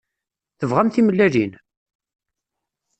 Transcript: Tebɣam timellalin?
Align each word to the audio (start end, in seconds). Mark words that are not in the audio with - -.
Tebɣam 0.59 0.89
timellalin? 0.89 1.53